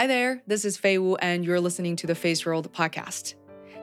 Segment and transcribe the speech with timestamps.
[0.00, 3.34] Hi there, this is Fei Wu, and you're listening to the FaceRed podcast.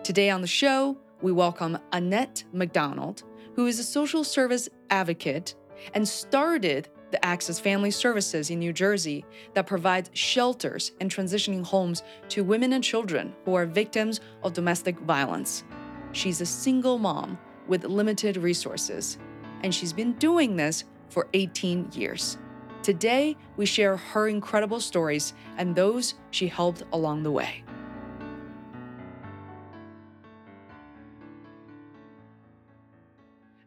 [0.04, 3.22] Today on the show, we welcome Annette McDonald,
[3.54, 5.54] who is a social service advocate
[5.94, 12.02] and started the Access Family Services in New Jersey that provides shelters and transitioning homes
[12.30, 15.66] to women and children who are victims of domestic violence.
[16.14, 19.20] She's a single mom with limited resources,
[19.62, 22.40] and she's been doing this for 18 years.
[22.88, 27.62] Today, we share her incredible stories and those she helped along the way.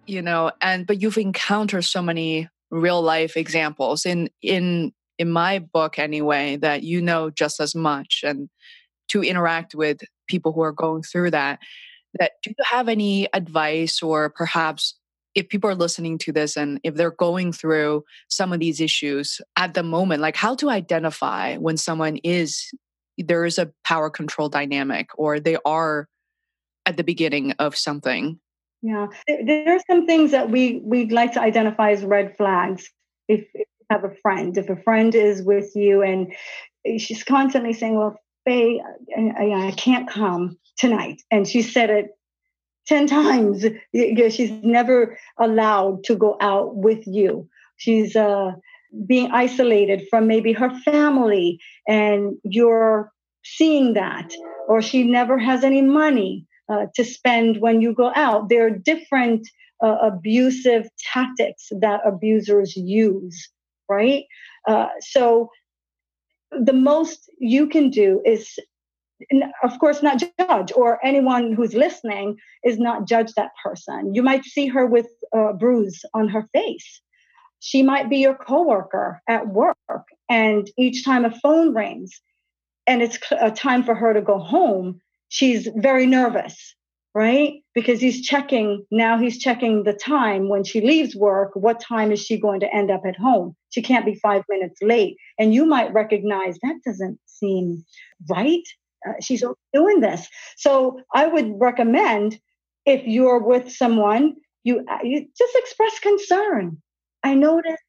[0.06, 5.59] You know, and but you've encountered so many real life examples in in in my
[5.59, 8.48] book anyway that you know just as much and
[9.09, 11.59] to interact with people who are going through that
[12.19, 14.94] that do you have any advice or perhaps
[15.34, 19.41] if people are listening to this and if they're going through some of these issues
[19.56, 22.70] at the moment, like how to identify when someone is
[23.19, 26.09] there is a power control dynamic or they are
[26.87, 28.39] at the beginning of something.
[28.83, 32.89] Yeah, there are some things that we we'd like to identify as red flags.
[33.28, 36.33] If, if you have a friend, if a friend is with you and
[36.87, 38.81] eh, she's constantly saying, "Well, Fei,
[39.17, 42.06] I, I can't come tonight," and she said it
[42.86, 43.64] 10 times.
[43.92, 47.48] She's never allowed to go out with you.
[47.77, 48.53] She's uh,
[49.06, 53.12] being isolated from maybe her family, and you're
[53.45, 54.33] seeing that,
[54.69, 58.49] or she never has any money uh, to spend when you go out.
[58.49, 59.49] There are different
[59.83, 63.49] uh, abusive tactics that abusers use,
[63.88, 64.25] right?
[64.69, 65.50] Uh, so
[66.50, 68.59] the most you can do is
[69.62, 74.14] of course not judge or anyone who's listening is not judge that person.
[74.14, 77.00] You might see her with a bruise on her face.
[77.60, 79.76] She might be your coworker at work
[80.28, 82.20] and each time a phone rings
[82.86, 86.75] and it's a time for her to go home she's very nervous
[87.14, 87.54] right?
[87.75, 92.22] Because he's checking now he's checking the time when she leaves work what time is
[92.22, 93.56] she going to end up at home?
[93.70, 97.84] She can't be 5 minutes late and you might recognize that doesn't seem
[98.28, 98.62] right
[99.06, 100.28] uh, she's doing this.
[100.56, 102.38] So I would recommend
[102.87, 106.81] if you're with someone, you, uh, you just express concern.
[107.22, 107.83] I noticed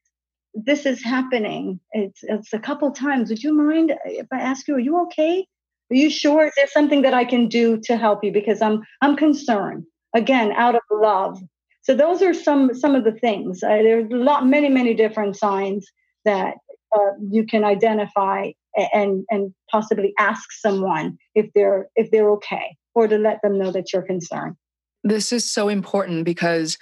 [0.54, 1.80] this is happening.
[1.92, 3.30] It's, it's a couple times.
[3.30, 5.48] Would you mind if I ask you, are you okay?
[5.92, 6.48] Are you sure?
[6.48, 8.32] Is there something that I can do to help you?
[8.32, 9.86] Because I'm I'm concerned.
[10.14, 11.42] Again, out of love.
[11.82, 13.62] So those are some some of the things.
[13.62, 15.86] Uh, there's a lot, many, many different signs
[16.24, 16.56] that
[16.96, 23.08] uh, you can identify and and possibly ask someone if they're if they're okay or
[23.08, 24.56] to let them know that you're concerned.
[25.04, 26.78] This is so important because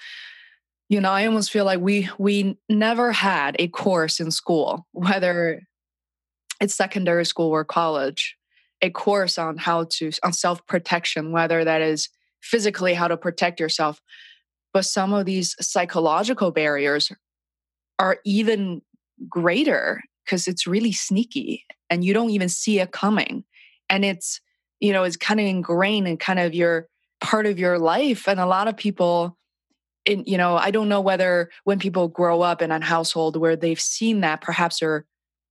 [0.90, 5.62] you know i almost feel like we we never had a course in school whether
[6.60, 8.36] it's secondary school or college
[8.82, 12.10] a course on how to on self protection whether that is
[12.42, 14.02] physically how to protect yourself.
[14.74, 17.12] But some of these psychological barriers
[17.98, 18.82] are even
[19.28, 23.44] greater because it's really sneaky and you don't even see it coming.
[23.90, 24.42] And it's,
[24.80, 26.88] you know, it's kind of ingrained in kind of your
[27.22, 28.28] part of your life.
[28.28, 29.38] And a lot of people,
[30.06, 33.56] in, you know, I don't know whether when people grow up in a household where
[33.56, 35.06] they've seen that, perhaps are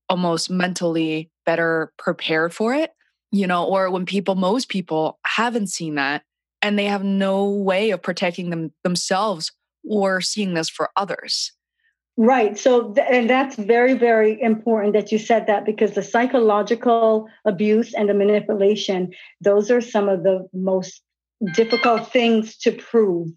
[0.09, 2.93] almost mentally better prepared for it,
[3.31, 6.22] you know, or when people, most people haven't seen that
[6.62, 9.53] and they have no way of protecting them themselves
[9.88, 11.53] or seeing this for others.
[12.21, 12.59] Right.
[12.59, 17.94] So, th- and that's very, very important that you said that because the psychological abuse
[17.94, 21.00] and the manipulation, those are some of the most
[21.55, 23.29] difficult things to prove,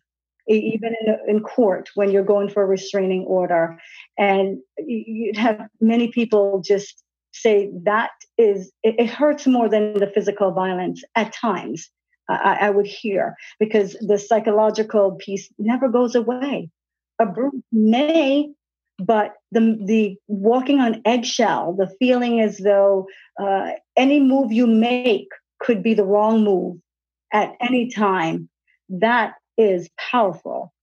[0.48, 3.80] even in, in court when you're going for a restraining order.
[4.18, 7.04] And you'd have many people just
[7.34, 11.88] say that is, it, it hurts more than the physical violence at times.
[12.27, 16.72] I, I would hear because the psychological piece never goes away.
[17.19, 18.50] A bruise may
[19.06, 23.07] but the the walking on eggshell, the feeling as though
[23.42, 25.27] uh, any move you make
[25.59, 26.77] could be the wrong move
[27.33, 28.50] at any time,
[28.89, 30.74] that is powerful.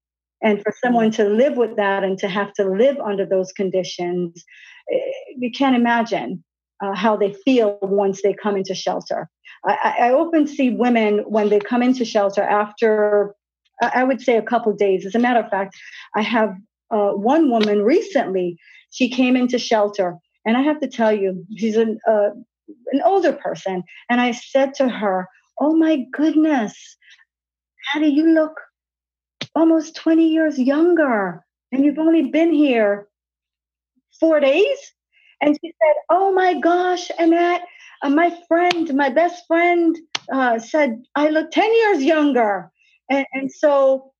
[0.42, 4.44] And for someone to live with that and to have to live under those conditions,
[4.92, 4.98] eh,
[5.36, 6.44] you can't imagine
[6.82, 9.28] uh, how they feel once they come into shelter.
[9.64, 13.34] I, I, often see women when they come into shelter after,
[13.82, 15.04] I would say, a couple days.
[15.04, 15.74] As a matter of fact,
[16.14, 16.54] I have
[16.90, 18.56] uh, one woman recently.
[18.90, 22.30] She came into shelter, and I have to tell you, she's an uh,
[22.92, 25.28] an older person, and I said to her,
[25.60, 26.96] "Oh my goodness,
[27.86, 28.60] how do you look
[29.54, 33.08] almost 20 years younger, and you've only been here
[34.20, 34.78] four days."
[35.40, 37.62] And she said, Oh my gosh, Annette,
[38.02, 39.96] uh, my friend, my best friend
[40.32, 42.70] uh, said, I look 10 years younger.
[43.10, 44.12] And, and so,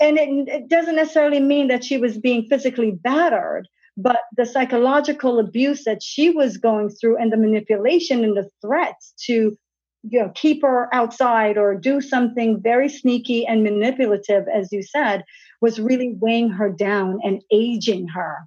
[0.00, 5.38] and it, it doesn't necessarily mean that she was being physically battered, but the psychological
[5.38, 9.56] abuse that she was going through and the manipulation and the threats to
[10.04, 15.22] you know keep her outside or do something very sneaky and manipulative as you said
[15.60, 18.38] was really weighing her down and aging her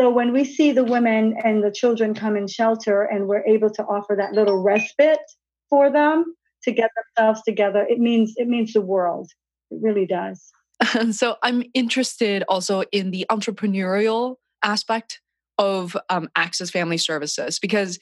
[0.00, 3.70] so when we see the women and the children come in shelter and we're able
[3.70, 5.20] to offer that little respite
[5.68, 9.30] for them to get themselves together, it means it means the world.
[9.72, 10.52] It really does.
[10.94, 15.20] And so I'm interested also in the entrepreneurial aspect
[15.58, 17.98] of um, Access Family Services because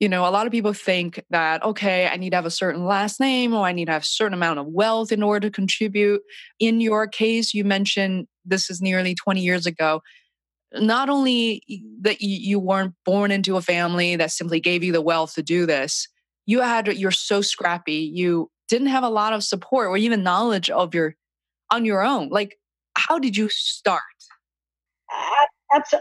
[0.00, 2.84] you know, a lot of people think that, okay, I need to have a certain
[2.84, 5.52] last name or I need to have a certain amount of wealth in order to
[5.52, 6.22] contribute.
[6.58, 10.02] In your case, you mentioned this is nearly 20 years ago
[10.74, 11.62] not only
[12.00, 15.66] that you weren't born into a family that simply gave you the wealth to do
[15.66, 16.08] this,
[16.46, 18.10] you had you're so scrappy.
[18.12, 21.14] You didn't have a lot of support or even knowledge of your
[21.70, 22.30] on your own.
[22.30, 22.58] Like,
[22.96, 24.02] how did you start?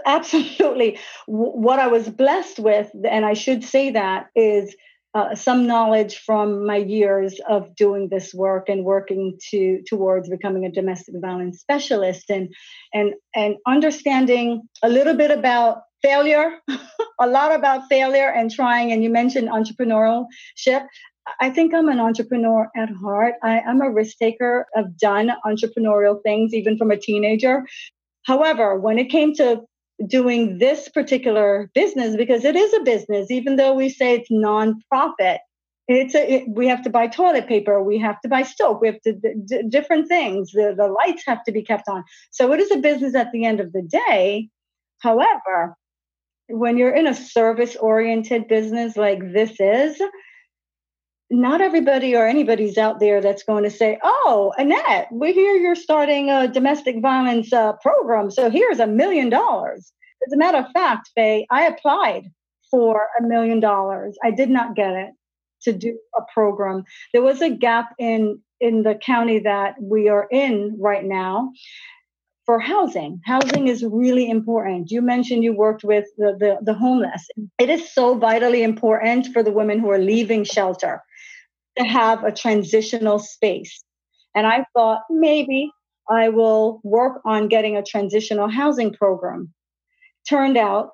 [0.05, 0.97] Absolutely.
[1.27, 4.73] What I was blessed with, and I should say that, is
[5.13, 10.65] uh, some knowledge from my years of doing this work and working to towards becoming
[10.65, 12.53] a domestic violence specialist and
[12.93, 16.53] and and understanding a little bit about failure
[17.19, 20.85] a lot about failure and trying and you mentioned entrepreneurship
[21.39, 26.21] i think i'm an entrepreneur at heart I, i'm a risk taker i've done entrepreneurial
[26.23, 27.65] things even from a teenager
[28.25, 29.61] however when it came to
[30.07, 35.39] doing this particular business because it is a business, even though we say it's nonprofit.
[35.87, 38.87] It's a, it, we have to buy toilet paper, we have to buy soap, we
[38.87, 40.51] have to d- different things.
[40.51, 42.03] The, the lights have to be kept on.
[42.29, 44.47] So it is a business at the end of the day.
[44.99, 45.75] However,
[46.47, 50.01] when you're in a service oriented business like this is,
[51.31, 55.75] not everybody or anybody's out there that's going to say, Oh, Annette, we hear you're
[55.75, 58.29] starting a domestic violence uh, program.
[58.29, 59.93] So here's a million dollars.
[60.27, 62.29] As a matter of fact, Fei, I applied
[62.69, 64.17] for a million dollars.
[64.23, 65.11] I did not get it
[65.63, 66.83] to do a program.
[67.13, 71.51] There was a gap in in the county that we are in right now
[72.45, 73.21] for housing.
[73.25, 74.91] Housing is really important.
[74.91, 77.27] You mentioned you worked with the, the, the homeless.
[77.59, 81.01] It is so vitally important for the women who are leaving shelter
[81.77, 83.83] to have a transitional space.
[84.35, 85.71] And I thought maybe
[86.09, 89.53] I will work on getting a transitional housing program.
[90.27, 90.91] Turned out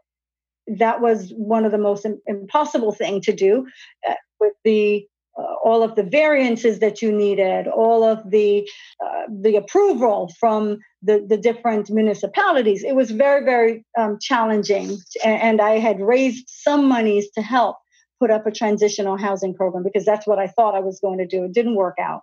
[0.68, 3.68] that was one of the most impossible thing to do
[4.08, 5.08] uh, with the
[5.40, 8.68] uh, all of the variances that you needed, all of the
[9.04, 12.84] uh, the approval from the, the different municipalities.
[12.84, 17.78] It was very very um, challenging, and, and I had raised some monies to help
[18.20, 21.28] put up a transitional housing program because that's what I thought I was going to
[21.28, 21.44] do.
[21.46, 22.22] It didn't work out.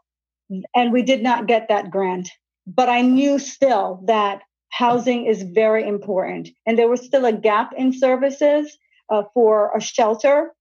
[0.74, 2.28] And we did not get that grant.
[2.66, 6.48] But I knew still that housing is very important.
[6.66, 8.76] And there was still a gap in services
[9.10, 10.52] uh, for a shelter.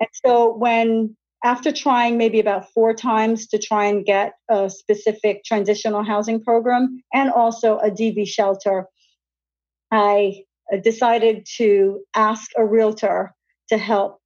[0.00, 5.44] And so when after trying maybe about four times to try and get a specific
[5.44, 8.86] transitional housing program and also a DV shelter,
[9.90, 10.44] I
[10.82, 13.34] decided to ask a realtor
[13.68, 14.18] to help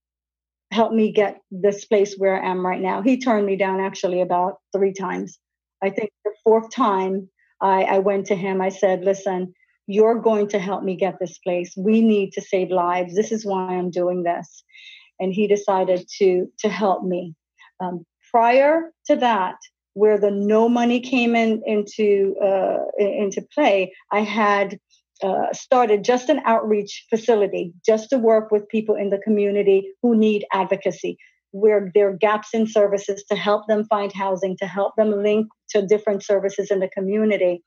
[0.70, 3.02] help me get this place where I am right now.
[3.02, 5.38] He turned me down actually about three times.
[5.82, 7.28] I think the fourth time
[7.60, 9.54] I, I went to him, I said, listen,
[9.86, 11.72] you're going to help me get this place.
[11.76, 13.14] We need to save lives.
[13.14, 14.62] This is why I'm doing this.
[15.18, 17.34] And he decided to to help me.
[17.80, 19.56] Um, prior to that,
[19.94, 24.78] where the no money came in into uh, into play, I had
[25.22, 30.16] uh, started just an outreach facility just to work with people in the community who
[30.16, 31.18] need advocacy
[31.52, 35.46] where there are gaps in services to help them find housing to help them link
[35.70, 37.62] to different services in the community.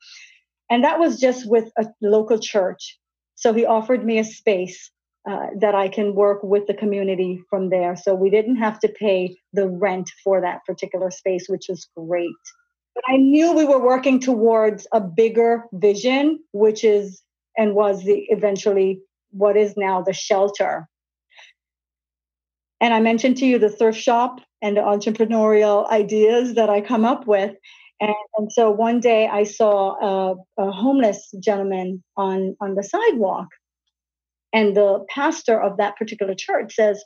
[0.70, 2.98] And that was just with a local church.
[3.34, 4.90] So he offered me a space
[5.28, 7.94] uh, that i can work with the community from there.
[7.94, 12.42] So we didn't have to pay the rent for that particular space which was great.
[12.94, 17.22] But i knew we were working towards a bigger vision which is
[17.56, 20.88] and was the eventually what is now the shelter.
[22.80, 27.04] And I mentioned to you the thrift shop and the entrepreneurial ideas that I come
[27.04, 27.54] up with.
[28.00, 33.48] And, and so one day I saw a, a homeless gentleman on, on the sidewalk.
[34.52, 37.02] And the pastor of that particular church says,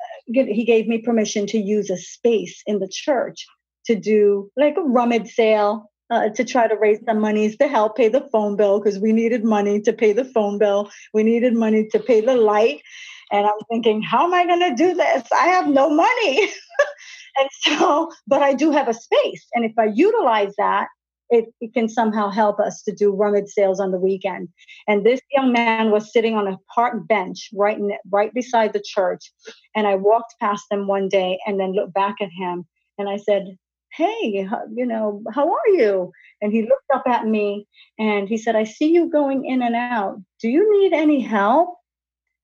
[0.00, 3.46] uh, he gave me permission to use a space in the church
[3.86, 7.96] to do like a rummage sale uh, to try to raise some monies to help
[7.96, 10.90] pay the phone bill because we needed money to pay the phone bill.
[11.12, 12.82] We needed money to pay the light.
[13.30, 15.24] And I'm thinking, how am I going to do this?
[15.32, 16.44] I have no money.
[17.38, 19.46] and so, but I do have a space.
[19.54, 20.88] And if I utilize that,
[21.30, 24.48] it, it can somehow help us to do rummage sales on the weekend.
[24.86, 28.82] And this young man was sitting on a park bench right in, right beside the
[28.82, 29.30] church.
[29.76, 33.18] And I walked past him one day and then looked back at him and I
[33.18, 33.58] said,
[33.96, 36.12] hey, you know, how are you?
[36.40, 37.66] And he looked up at me
[37.98, 40.20] and he said, I see you going in and out.
[40.40, 41.76] Do you need any help?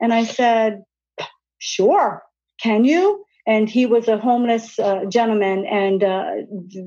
[0.01, 0.83] And I said,
[1.59, 2.23] sure.
[2.61, 3.25] Can you?
[3.47, 6.31] And he was a homeless uh, gentleman, and uh,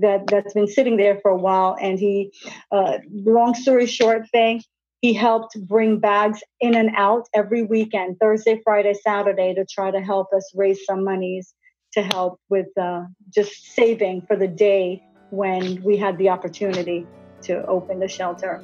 [0.02, 1.78] that that's been sitting there for a while.
[1.80, 2.32] And he,
[2.72, 4.64] uh, long story short, thing,
[5.02, 10.02] he helped bring bags in and out every weekend, Thursday, Friday, Saturday, to try to
[10.02, 11.54] help us raise some monies
[11.98, 15.02] to help with uh, just saving for the day
[15.32, 17.08] when we had the opportunity
[17.42, 18.64] to open the shelter.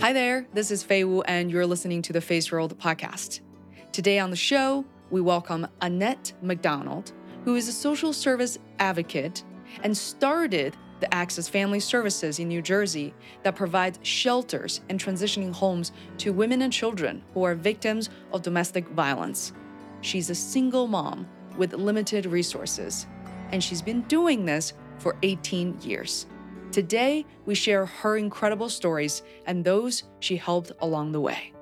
[0.00, 3.40] Hi there, this is Fei Wu, and you're listening to the FaceRed podcast.
[3.90, 7.12] Today on the show, we welcome Annette McDonald,
[7.44, 9.42] who is a social service advocate
[9.82, 13.12] and started the Access Family Services in New Jersey
[13.42, 18.86] that provides shelters and transitioning homes to women and children who are victims of domestic
[18.90, 19.52] violence.
[20.00, 21.26] She's a single mom
[21.56, 23.06] with limited resources,
[23.52, 26.26] and she's been doing this for 18 years.
[26.72, 31.52] Today, we share her incredible stories and those she helped along the way.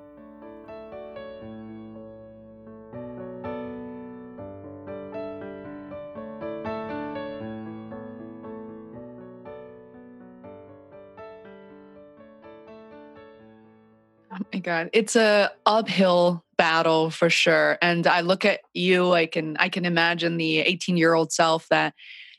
[14.31, 14.89] Oh my God.
[14.91, 17.77] It's a uphill battle for sure.
[17.81, 21.67] And I look at you, I can I can imagine the 18 year old self
[21.69, 21.93] that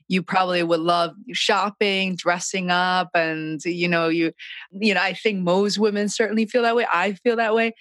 [0.09, 4.33] you probably would love shopping, dressing up, and you know, you
[4.73, 6.87] you know, I think most women certainly feel that way.
[6.91, 7.75] I feel that way.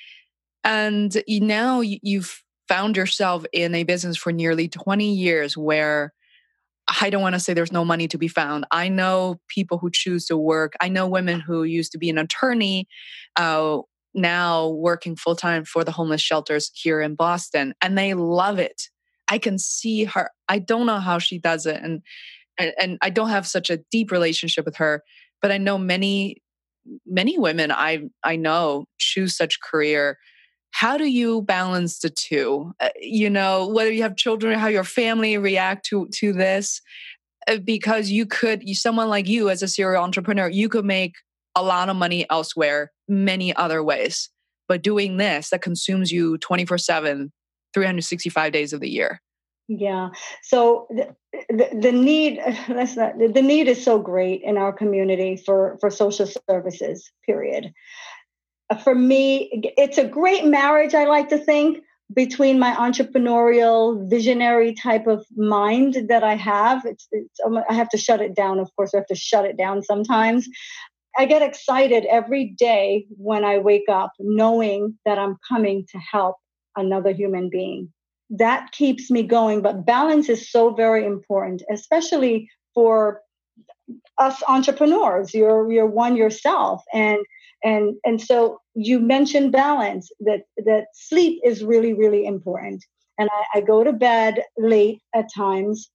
[0.63, 6.12] And now you've found yourself in a business for nearly 20 years where
[7.01, 8.65] I don't want to say there's no money to be found.
[8.72, 10.74] I know people who choose to work.
[10.80, 12.88] I know women who used to be an attorney,
[13.36, 13.80] uh,
[14.15, 18.89] now working full time for the homeless shelters here in Boston, and they love it.
[19.27, 20.29] I can see her.
[20.48, 22.01] I don't know how she does it, and
[22.57, 25.03] and, and I don't have such a deep relationship with her,
[25.41, 26.41] but I know many
[27.05, 30.17] many women I I know choose such career.
[30.72, 32.74] How do you balance the two?
[32.81, 36.81] Uh, you know, whether you have children, how your family react to to this,
[37.48, 41.15] uh, because you could, you, someone like you as a serial entrepreneur, you could make
[41.56, 44.30] a lot of money elsewhere many other ways.
[44.68, 47.32] But doing this that consumes you 24 7,
[47.74, 49.22] 365 days of the year.
[49.68, 50.10] Yeah.
[50.44, 51.16] So the,
[51.50, 55.90] the, the need that's not, the need is so great in our community for for
[55.90, 57.10] social services.
[57.26, 57.74] Period.
[58.70, 60.94] Uh, for me, it's a great marriage.
[60.94, 61.84] I like to think
[62.14, 66.86] between my entrepreneurial, visionary type of mind that I have.
[66.86, 68.60] It's, it's I have to shut it down.
[68.60, 70.48] Of course, I have to shut it down sometimes.
[71.17, 76.36] I get excited every day when I wake up knowing that I'm coming to help
[76.75, 77.91] another human being.
[78.29, 79.62] That keeps me going.
[79.62, 83.22] But balance is so very important, especially for
[84.17, 85.34] us entrepreneurs.
[85.34, 86.84] You're you're one yourself.
[86.93, 87.19] And
[87.63, 92.84] and and so you mentioned balance, that that sleep is really, really important.
[93.17, 95.89] And I, I go to bed late at times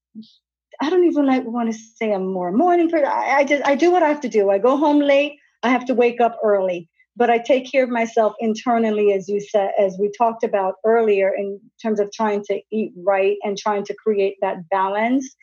[0.81, 3.07] I don't even like want to say I'm more morning person.
[3.07, 4.51] I, I just I do what I have to do.
[4.51, 5.39] I go home late.
[5.63, 9.41] I have to wake up early, but I take care of myself internally, as you
[9.41, 13.85] said, as we talked about earlier, in terms of trying to eat right and trying
[13.85, 15.37] to create that balance,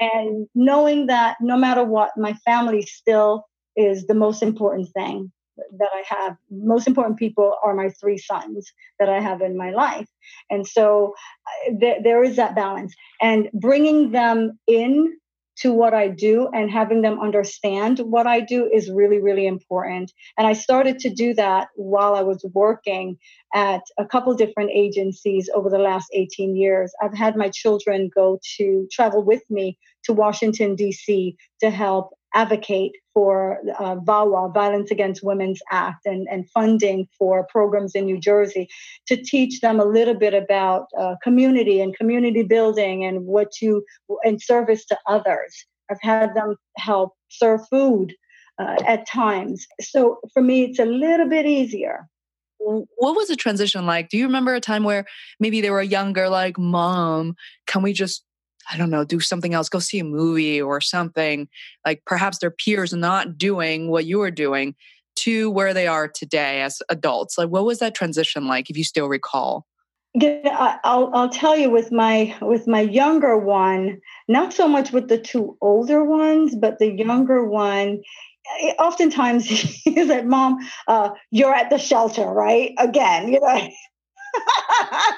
[0.00, 3.44] and knowing that no matter what, my family still
[3.76, 5.32] is the most important thing
[5.78, 6.36] that I have.
[6.50, 10.08] Most important people are my three sons that I have in my life.
[10.50, 11.14] And so
[11.46, 12.94] uh, th- there is that balance.
[13.20, 15.16] And bringing them in
[15.56, 20.12] to what I do and having them understand what I do is really, really important.
[20.36, 23.18] And I started to do that while I was working
[23.54, 26.92] at a couple different agencies over the last 18 years.
[27.00, 31.36] I've had my children go to travel with me to Washington, D.C.
[31.60, 37.94] to help advocate for uh, VAWA, Violence Against Women's Act, and, and funding for programs
[37.94, 38.68] in New Jersey
[39.06, 43.84] to teach them a little bit about uh, community and community building and what you
[44.24, 45.64] and service to others.
[45.90, 48.14] I've had them help serve food
[48.58, 49.66] uh, at times.
[49.80, 52.08] So for me, it's a little bit easier.
[52.58, 54.08] What was the transition like?
[54.08, 55.04] Do you remember a time where
[55.38, 57.36] maybe they were younger, like, Mom,
[57.66, 58.24] can we just
[58.70, 61.48] I don't know, do something else, go see a movie or something,
[61.84, 64.74] like perhaps their peers not doing what you were doing
[65.16, 67.38] to where they are today as adults.
[67.38, 69.66] Like what was that transition like if you still recall?
[70.20, 75.18] I'll I'll tell you with my with my younger one, not so much with the
[75.18, 78.00] two older ones, but the younger one.
[78.60, 79.44] Eh, oftentimes
[79.84, 82.72] he's like, "Mom, uh, you're at the shelter, right?
[82.78, 83.68] Again, you know."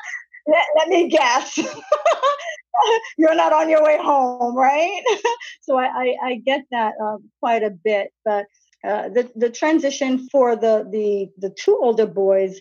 [0.46, 1.58] let, let me guess.
[3.18, 5.02] you're not on your way home, right?
[5.62, 8.46] so I, I, I, get that uh, quite a bit, but
[8.86, 12.60] uh, the the transition for the the the two older boys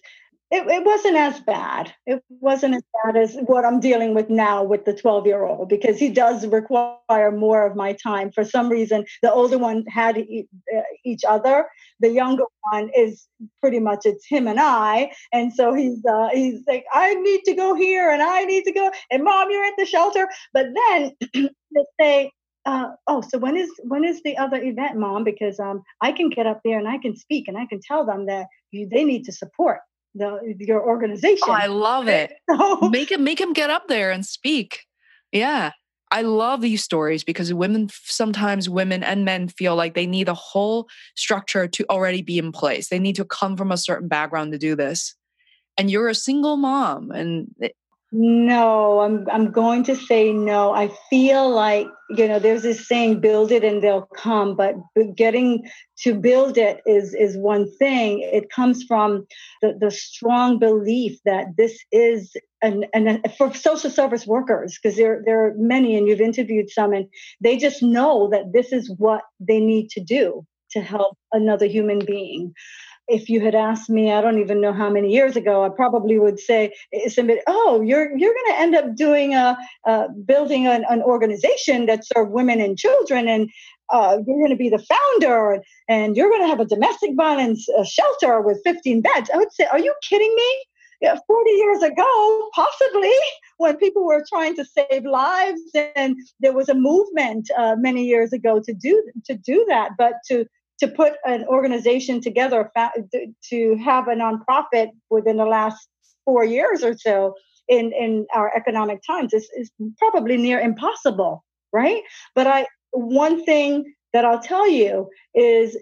[0.52, 1.92] it, it wasn't as bad.
[2.06, 5.70] It wasn't as bad as what I'm dealing with now with the 12 year old
[5.70, 8.32] because he does require more of my time.
[8.32, 11.66] For some reason, the older one had uh, each other.
[12.00, 13.28] The younger one is
[13.60, 17.56] pretty much it's him and I, and so he's uh, he's like, I need to
[17.56, 20.30] go here and I need to go, and mom, you're at the shelter.
[20.54, 21.12] But then
[21.74, 22.32] they say,
[22.68, 25.24] uh, oh, so when is when is the other event, mom?
[25.24, 28.06] Because um, I can get up there and I can speak and I can tell
[28.06, 29.80] them that you, they need to support
[30.16, 31.44] the your organization.
[31.48, 32.34] Oh, I love it.
[32.56, 34.86] So, make him make him get up there and speak.
[35.32, 35.72] Yeah.
[36.12, 40.34] I love these stories because women sometimes women and men feel like they need a
[40.34, 42.88] whole structure to already be in place.
[42.90, 45.16] They need to come from a certain background to do this.
[45.78, 47.54] And you're a single mom and
[48.18, 50.74] no, I'm I'm going to say no.
[50.74, 54.76] I feel like you know there's this saying build it and they'll come, but
[55.16, 55.70] getting
[56.04, 58.22] to build it is is one thing.
[58.22, 59.28] It comes from
[59.62, 65.22] the, the strong belief that this is an, an for social service workers because there
[65.26, 67.08] there are many and you've interviewed some and
[67.42, 72.00] they just know that this is what they need to do to help another human
[72.00, 72.54] being
[73.08, 76.18] if you had asked me, I don't even know how many years ago, I probably
[76.18, 80.66] would say, eh, somebody, oh, you're you're going to end up doing a, uh, building
[80.68, 83.50] an, an, organization that serve women and children, and
[83.94, 87.68] uh, you're going to be the founder, and you're going to have a domestic violence
[87.78, 89.30] uh, shelter with 15 beds.
[89.34, 90.66] I would say, are you kidding me?
[91.02, 93.14] Yeah, 40 years ago, possibly,
[93.58, 95.62] when people were trying to save lives,
[95.96, 99.92] and there was a movement uh, many years ago to do to do that.
[99.98, 100.46] But to
[100.80, 102.72] to put an organization together
[103.50, 105.88] to have a nonprofit within the last
[106.26, 107.34] four years or so
[107.68, 112.02] in, in our economic times is, is probably near impossible, right?
[112.34, 115.78] But I one thing that I'll tell you is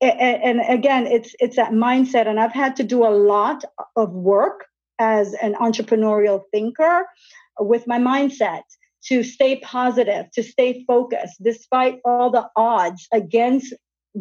[0.00, 3.64] and again it's it's that mindset and I've had to do a lot
[3.96, 4.66] of work
[4.98, 7.06] as an entrepreneurial thinker
[7.58, 8.62] with my mindset
[9.06, 13.72] to stay positive, to stay focused, despite all the odds against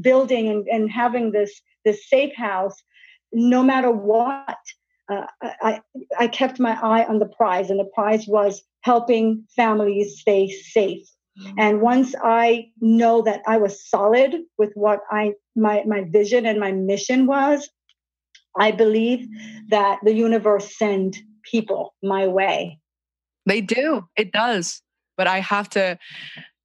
[0.02, 2.76] building and, and having this this safe house
[3.32, 4.58] no matter what
[5.12, 5.82] uh, I,
[6.18, 11.08] I kept my eye on the prize and the prize was helping families stay safe.
[11.38, 11.60] Mm-hmm.
[11.60, 16.62] and once i know that i was solid with what i my, my vision and
[16.62, 17.70] my mission was
[18.58, 19.28] i believe
[19.68, 22.80] that the universe send people my way.
[23.46, 24.08] They do.
[24.16, 24.82] It does.
[25.18, 25.98] But i have to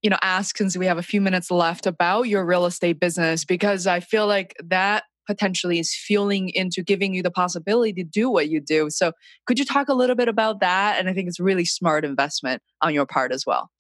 [0.03, 3.45] you know, ask since we have a few minutes left about your real estate business
[3.45, 8.31] because I feel like that potentially is fueling into giving you the possibility to do
[8.31, 8.91] what you do.
[8.91, 9.13] So,
[9.47, 10.99] could you talk a little bit about that?
[10.99, 13.71] And I think it's really smart investment on your part as well.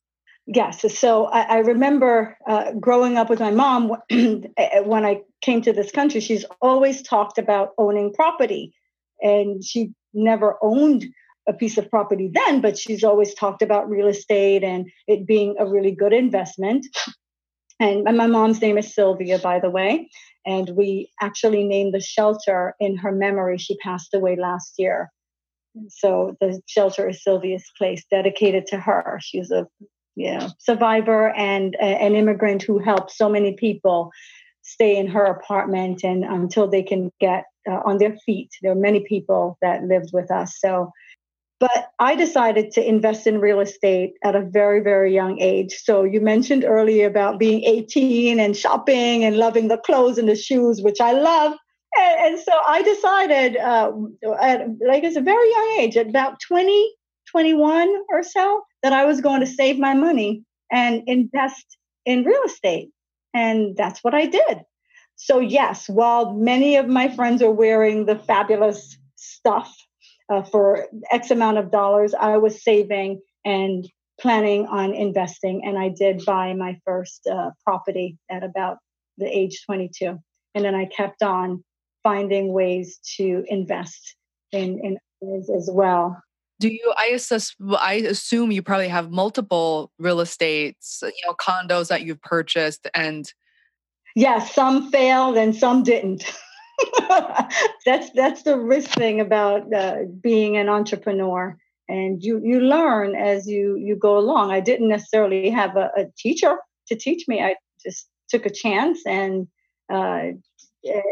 [0.46, 0.98] Yes.
[0.98, 5.92] So I, I remember uh, growing up with my mom when I came to this
[5.92, 8.74] country, she's always talked about owning property.
[9.22, 11.04] And she never owned
[11.51, 15.57] a piece of property then, but she's always talked about real estate and it being
[15.59, 16.87] a really good investment.
[17.81, 20.09] And my mom's name is Sylvia, by the way.
[20.47, 23.59] And we actually named the shelter in her memory.
[23.59, 25.11] She passed away last year.
[25.89, 29.19] So the shelter is Sylvia's Place, dedicated to her.
[29.21, 29.67] She's a
[30.15, 34.11] you know, survivor and an immigrant who helped so many people
[34.63, 38.51] stay in her apartment and until they can get uh, on their feet.
[38.63, 40.59] There are many people that lived with us.
[40.59, 40.93] So
[41.61, 45.75] but I decided to invest in real estate at a very, very young age.
[45.85, 50.35] So you mentioned earlier about being 18 and shopping and loving the clothes and the
[50.35, 51.53] shoes, which I love.
[51.99, 53.92] And, and so I decided, uh,
[54.40, 56.94] at like it's a very young age, at about 20,
[57.31, 60.42] 21 or so, that I was going to save my money
[60.73, 62.88] and invest in real estate.
[63.35, 64.62] And that's what I did.
[65.16, 69.77] So, yes, while many of my friends are wearing the fabulous stuff
[70.31, 73.87] uh, for X amount of dollars, I was saving and
[74.21, 75.62] planning on investing.
[75.64, 78.79] And I did buy my first uh, property at about
[79.19, 80.19] the age 22.
[80.55, 81.64] And then I kept on
[82.03, 84.16] finding ways to invest
[84.53, 84.99] in, in
[85.55, 86.23] as well.
[86.61, 86.93] Do you?
[86.99, 87.55] I assess.
[87.79, 93.33] I assume you probably have multiple real estates, you know, condos that you've purchased, and
[94.14, 96.31] yes, yeah, some failed and some didn't.
[97.87, 101.57] that's that's the risk thing about uh, being an entrepreneur,
[101.88, 104.51] and you you learn as you you go along.
[104.51, 106.57] I didn't necessarily have a, a teacher
[106.88, 107.43] to teach me.
[107.43, 109.49] I just took a chance and
[109.93, 110.33] uh,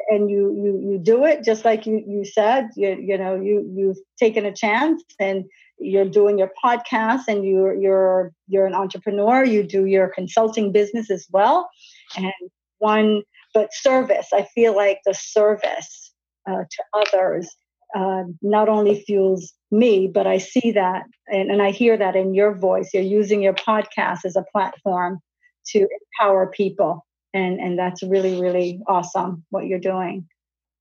[0.08, 3.70] and you you you do it just like you you said you you know you
[3.74, 5.44] you've taken a chance and
[5.78, 11.10] you're doing your podcast and you're you're you're an entrepreneur you do your consulting business
[11.10, 11.68] as well
[12.16, 12.32] and
[12.78, 13.22] one
[13.54, 16.12] but service i feel like the service
[16.48, 17.48] uh, to others
[17.96, 22.34] uh, not only fuels me but i see that and, and i hear that in
[22.34, 22.90] your voice.
[22.92, 25.20] You're using your podcast as a platform
[25.68, 25.86] to
[26.18, 30.26] empower people and and that's really really awesome what you're doing.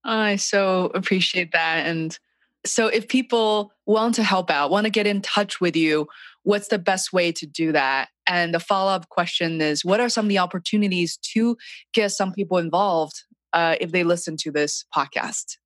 [0.04, 2.18] I so appreciate that and
[2.66, 6.08] so if people want to help out want to get in touch with you
[6.48, 8.08] what's the best way to do that?
[8.26, 11.58] And the follow-up question is what are some of the opportunities to
[11.94, 15.58] get some people involved uh, if they listen to this podcast?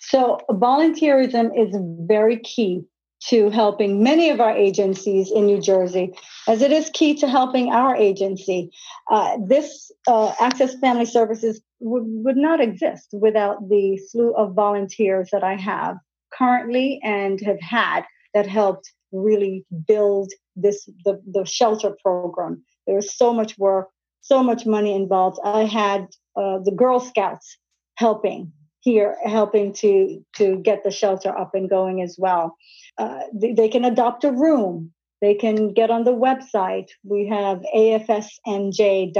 [0.00, 1.76] So volunteerism is
[2.06, 2.84] very key
[3.24, 6.14] to helping many of our agencies in New Jersey,
[6.46, 8.70] as it is key to helping our agency.
[9.10, 15.30] Uh, this uh, Access Family Services would, would not exist without the slew of volunteers
[15.32, 15.96] that I have
[16.40, 22.62] currently and have had that helped really build this the, the shelter program.
[22.86, 23.88] There was so much work,
[24.20, 25.38] so much money involved.
[25.44, 27.58] I had uh, the Girl Scouts
[27.96, 32.56] helping here helping to to get the shelter up and going as well
[32.98, 37.60] uh, they, they, can adopt a room they can get on the website we have
[37.76, 39.14] afsnj.org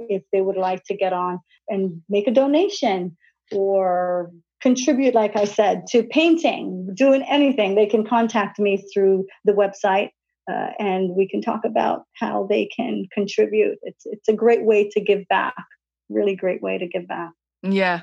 [0.00, 3.16] if they would like to get on and make a donation
[3.52, 9.52] or contribute like i said to painting doing anything they can contact me through the
[9.52, 10.10] website
[10.50, 14.88] uh, and we can talk about how they can contribute it's it's a great way
[14.88, 15.54] to give back
[16.08, 17.30] really great way to give back
[17.62, 18.02] yeah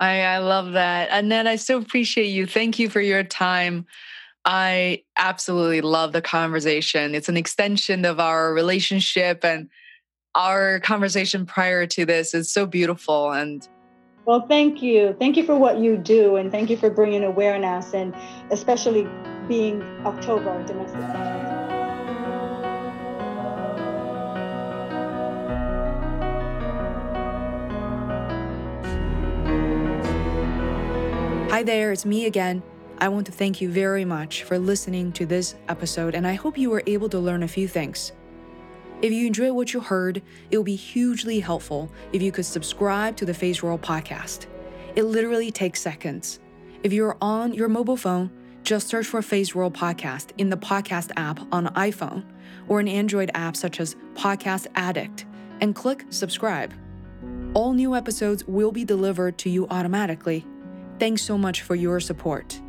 [0.00, 1.08] I, I love that.
[1.10, 2.46] And then I so appreciate you.
[2.46, 3.86] Thank you for your time.
[4.44, 7.14] I absolutely love the conversation.
[7.14, 9.68] It's an extension of our relationship and
[10.34, 13.66] our conversation prior to this is so beautiful and
[14.28, 17.94] well thank you thank you for what you do and thank you for bringing awareness
[17.94, 18.14] and
[18.50, 19.08] especially
[19.48, 21.00] being october domestic
[31.50, 32.62] Hi there, it's me again.
[32.98, 36.56] I want to thank you very much for listening to this episode, and I hope
[36.56, 38.12] you were able to learn a few things.
[39.00, 43.16] If you enjoyed what you heard, it would be hugely helpful if you could subscribe
[43.16, 44.46] to the FaceRed podcast.
[44.96, 46.40] It literally takes seconds.
[46.82, 48.30] If you're on your mobile phone,
[48.62, 52.24] just search for FaceRed Podcast in the podcast app on iPhone
[52.68, 55.24] or an Android app such as Podcast Addict
[55.60, 56.74] and click subscribe.
[57.54, 60.44] All new episodes will be delivered to you automatically
[60.98, 62.60] Thanks so much for your support.